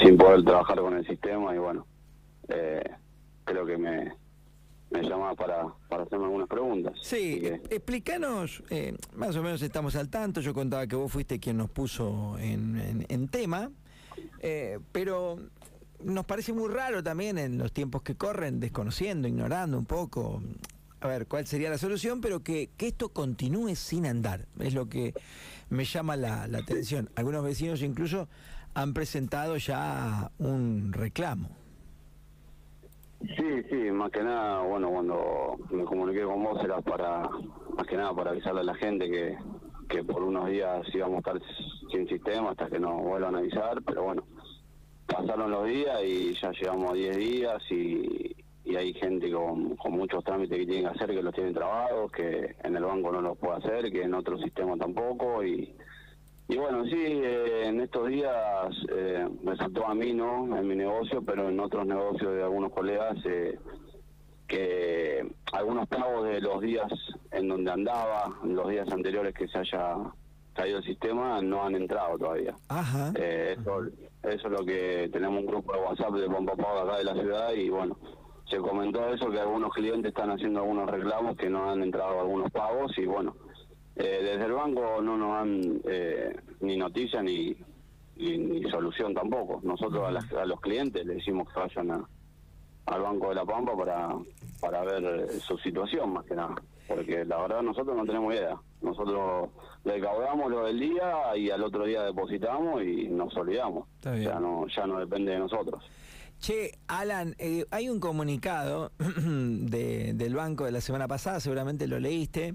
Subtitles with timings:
[0.00, 1.86] sin poder trabajar con el sistema y bueno,
[2.48, 2.82] eh,
[3.44, 4.12] creo que me,
[4.90, 6.94] me llamaba para, para hacerme algunas preguntas.
[7.02, 11.56] Sí, explícanos, eh, más o menos estamos al tanto, yo contaba que vos fuiste quien
[11.56, 13.70] nos puso en, en, tema,
[14.40, 15.38] eh, pero
[16.04, 20.42] nos parece muy raro también en los tiempos que corren, desconociendo, ignorando un poco,
[21.00, 24.88] a ver cuál sería la solución, pero que, que esto continúe sin andar, es lo
[24.88, 25.14] que
[25.68, 27.10] me llama la, la atención.
[27.16, 28.28] Algunos vecinos incluso
[28.76, 31.48] han presentado ya un reclamo.
[33.22, 37.22] Sí, sí, más que nada, bueno, cuando me comuniqué con vos era para,
[37.74, 39.34] más que nada para avisarle a la gente que,
[39.88, 41.48] que por unos días íbamos a estar
[41.90, 44.24] sin sistema hasta que nos vuelvan a avisar, pero bueno,
[45.06, 49.92] pasaron los días y ya llegamos a 10 días y, y hay gente con, con,
[49.92, 53.22] muchos trámites que tienen que hacer que los tienen trabados, que en el banco no
[53.22, 55.74] los puede hacer, que en otro sistema tampoco y
[56.48, 58.32] y bueno, sí, eh, en estos días
[58.94, 60.56] eh, me saltó a mí, ¿no?
[60.56, 63.58] En mi negocio, pero en otros negocios de algunos colegas, eh,
[64.46, 66.86] que algunos pagos de los días
[67.32, 69.96] en donde andaba, los días anteriores que se haya
[70.54, 72.54] caído el sistema, no han entrado todavía.
[72.68, 73.12] Ajá.
[73.16, 73.82] eso,
[74.22, 77.14] eso es lo que tenemos un grupo de WhatsApp de Pompa Pago acá de la
[77.14, 77.98] ciudad y bueno,
[78.48, 82.52] se comentó eso, que algunos clientes están haciendo algunos reclamos que no han entrado algunos
[82.52, 83.34] pagos y bueno,
[83.96, 87.56] eh, desde el banco no nos dan eh, ni noticia ni,
[88.16, 89.60] ni, solución tampoco.
[89.62, 92.04] Nosotros a, los clientes le decimos que vayan
[92.86, 94.10] al Banco de la Pampa para,
[94.60, 96.54] para ver eh, su situación más que nada.
[96.86, 98.60] Porque la verdad nosotros no tenemos idea.
[98.82, 99.48] Nosotros
[99.82, 103.88] recaudamos lo del día y al otro día depositamos y nos olvidamos.
[104.02, 105.82] Ya no, ya no depende de nosotros.
[106.38, 107.34] Che, Alan,
[107.70, 112.54] hay un comunicado de, del banco de la semana pasada, seguramente lo leíste,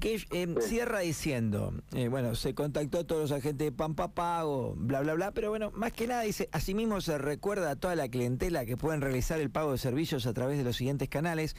[0.00, 4.74] que eh, cierra diciendo, eh, bueno, se contactó a todos los agentes de Pampa Pago,
[4.76, 8.08] bla, bla, bla, pero bueno, más que nada dice, asimismo se recuerda a toda la
[8.08, 11.56] clientela que pueden realizar el pago de servicios a través de los siguientes canales,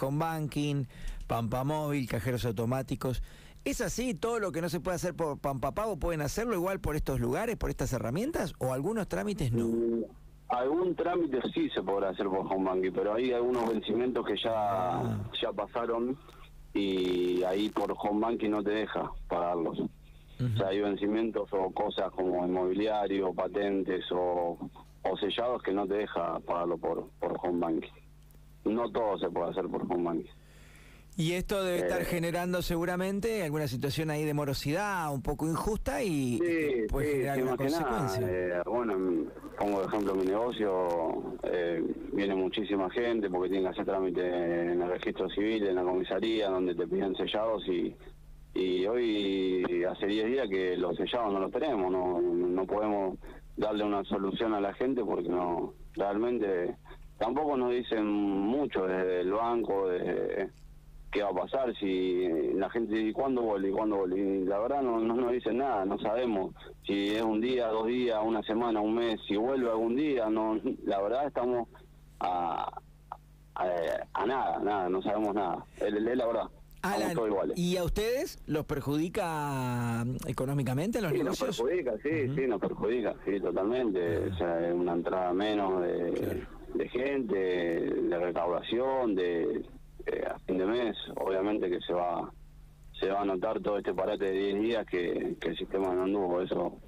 [0.00, 0.84] home banking,
[1.26, 3.22] Pampa Móvil, cajeros automáticos.
[3.64, 4.14] ¿Es así?
[4.14, 7.18] ¿Todo lo que no se puede hacer por Pampa Pago pueden hacerlo igual por estos
[7.18, 8.54] lugares, por estas herramientas?
[8.58, 9.66] ¿O algunos trámites no?
[9.66, 10.04] Mm,
[10.48, 14.52] algún trámite sí se podrá hacer por home banking, pero hay algunos vencimientos que ya,
[14.54, 15.30] ah.
[15.42, 16.16] ya pasaron
[16.76, 19.80] y ahí por home banking no te deja pagarlos.
[19.80, 24.58] O sea, hay vencimientos o cosas como inmobiliario, patentes o,
[25.02, 27.92] o sellados que no te deja pagarlo por, por home banking.
[28.64, 30.30] No todo se puede hacer por home banking.
[31.18, 32.04] Y esto debe estar eh.
[32.04, 36.38] generando seguramente alguna situación ahí de morosidad un poco injusta y,
[36.90, 38.26] puede generar alguna consecuencia.
[38.28, 41.82] Eh, bueno, pongo de ejemplo mi negocio, eh,
[42.12, 46.50] viene muchísima gente porque tienen que hacer trámite en el registro civil, en la comisaría,
[46.50, 47.96] donde te piden sellados y,
[48.52, 53.18] y hoy hace 10 días que los sellados no los tenemos, no, no podemos
[53.56, 56.76] darle una solución a la gente porque no realmente
[57.16, 60.50] tampoco nos dicen mucho desde el banco, desde
[61.16, 64.20] qué va a pasar, si la gente dice cuándo vuelve y cuándo vuelve.
[64.20, 66.54] Y la verdad no, no nos dicen nada, no sabemos
[66.86, 70.60] si es un día, dos días, una semana, un mes, si vuelve algún día, no
[70.84, 71.68] la verdad estamos
[72.20, 72.70] a,
[73.54, 75.64] a, nada, nada, no sabemos nada.
[75.78, 76.50] Es, la verdad.
[77.56, 83.40] ¿y a ustedes los perjudica económicamente los sí, Nos perjudica, sí, sí, nos perjudica, sí,
[83.40, 84.18] totalmente.
[84.18, 89.64] O sea, una entrada menos de, de gente, de recaudación, a de
[90.76, 92.30] mes, obviamente que se va
[92.98, 96.40] se va a notar todo este parate de 10 días que, el sistema no anduvo,
[96.40, 96.78] eso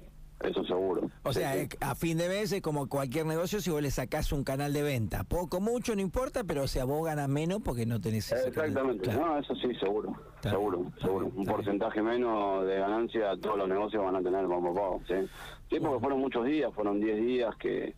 [0.41, 1.09] eso seguro.
[1.23, 4.45] O sea, a fin de mes es como cualquier negocio si vos le sacás un
[4.45, 5.25] canal de venta.
[5.25, 9.11] Poco, mucho, no importa, pero o sea, vos ganas menos porque no tenés ese Exactamente,
[9.11, 11.29] no, eso sí, seguro, seguro, seguro.
[11.35, 15.15] un porcentaje menos de ganancia todos los negocios van a tener como pago, ¿sí?
[15.69, 17.95] Sí, porque fueron muchos días, fueron 10 días que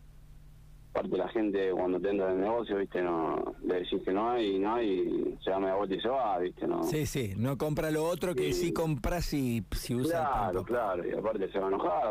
[0.92, 4.30] parte la gente cuando te entra en el negocio, viste, no le decís que no
[4.30, 6.82] hay, no hay, se da media vuelta y se va, viste, no.
[6.84, 11.12] Sí, sí, no compra lo otro que sí, compras si, si usa Claro, claro, y
[11.12, 12.02] aparte se va a enojar,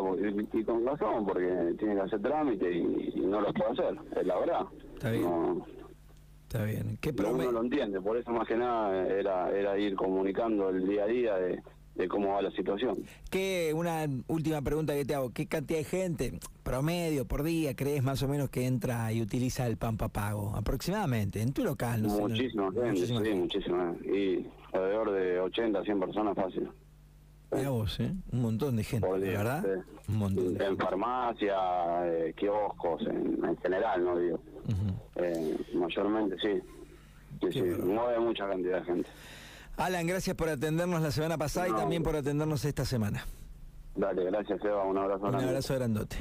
[0.54, 4.40] y, con razón, porque tiene que hacer trámite y, no lo puede hacer, es la
[4.40, 4.66] verdad.
[4.94, 5.64] Está bien.
[6.44, 6.98] Está bien.
[7.00, 11.04] ¿Qué uno lo entiende, por eso más que nada era, era ir comunicando el día
[11.04, 11.62] a día de
[11.96, 13.04] de cómo va la situación.
[13.30, 18.04] ¿Qué, una última pregunta que te hago, ¿qué cantidad de gente, promedio, por día, crees
[18.04, 20.54] más o menos que entra y utiliza el Pampa Pago?
[20.56, 23.96] Aproximadamente, en tu local, no muchísima gente, sí, muchísima.
[24.04, 26.70] Y alrededor de 80, 100 personas fácil.
[27.54, 28.14] Mira vos, ¿eh?
[28.32, 29.66] Un montón de gente, ¿verdad?
[30.08, 31.58] Un montón En farmacia,
[32.06, 34.40] eh, kioscos, en, general, no digo.
[35.16, 36.62] eh, mayormente, sí.
[37.42, 39.10] Sí, sí, mueve mucha cantidad de gente.
[39.82, 43.26] Alan, gracias por atendernos la semana pasada y también por atendernos esta semana.
[43.96, 46.18] Dale, gracias Eva, un abrazo Un abrazo grandote.